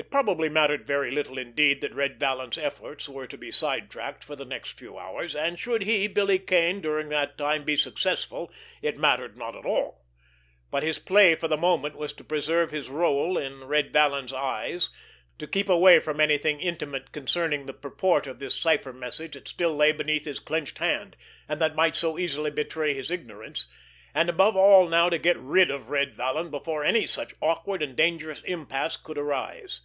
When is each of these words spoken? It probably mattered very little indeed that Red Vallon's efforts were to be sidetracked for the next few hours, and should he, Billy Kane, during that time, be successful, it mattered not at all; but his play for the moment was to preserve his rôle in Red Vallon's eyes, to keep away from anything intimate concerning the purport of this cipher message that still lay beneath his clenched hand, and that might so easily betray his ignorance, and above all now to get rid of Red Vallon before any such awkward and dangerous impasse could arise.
It 0.00 0.12
probably 0.12 0.48
mattered 0.48 0.86
very 0.86 1.10
little 1.10 1.36
indeed 1.38 1.80
that 1.80 1.92
Red 1.92 2.20
Vallon's 2.20 2.56
efforts 2.56 3.08
were 3.08 3.26
to 3.26 3.36
be 3.36 3.50
sidetracked 3.50 4.22
for 4.22 4.36
the 4.36 4.44
next 4.44 4.78
few 4.78 4.96
hours, 4.96 5.34
and 5.34 5.58
should 5.58 5.82
he, 5.82 6.06
Billy 6.06 6.38
Kane, 6.38 6.80
during 6.80 7.08
that 7.08 7.36
time, 7.36 7.64
be 7.64 7.76
successful, 7.76 8.50
it 8.80 8.96
mattered 8.96 9.36
not 9.36 9.56
at 9.56 9.66
all; 9.66 10.06
but 10.70 10.84
his 10.84 11.00
play 11.00 11.34
for 11.34 11.48
the 11.48 11.56
moment 11.56 11.96
was 11.96 12.12
to 12.12 12.22
preserve 12.24 12.70
his 12.70 12.88
rôle 12.88 13.44
in 13.44 13.64
Red 13.64 13.92
Vallon's 13.92 14.32
eyes, 14.32 14.90
to 15.36 15.48
keep 15.48 15.68
away 15.68 15.98
from 15.98 16.20
anything 16.20 16.60
intimate 16.60 17.10
concerning 17.10 17.66
the 17.66 17.74
purport 17.74 18.28
of 18.28 18.38
this 18.38 18.54
cipher 18.54 18.92
message 18.92 19.32
that 19.32 19.48
still 19.48 19.74
lay 19.74 19.90
beneath 19.90 20.26
his 20.26 20.38
clenched 20.38 20.78
hand, 20.78 21.16
and 21.48 21.60
that 21.60 21.74
might 21.74 21.96
so 21.96 22.16
easily 22.16 22.52
betray 22.52 22.94
his 22.94 23.10
ignorance, 23.10 23.66
and 24.14 24.30
above 24.30 24.56
all 24.56 24.88
now 24.88 25.10
to 25.10 25.18
get 25.18 25.36
rid 25.36 25.70
of 25.70 25.90
Red 25.90 26.14
Vallon 26.16 26.50
before 26.50 26.82
any 26.82 27.06
such 27.06 27.34
awkward 27.42 27.82
and 27.82 27.94
dangerous 27.94 28.40
impasse 28.44 28.96
could 28.96 29.18
arise. 29.18 29.82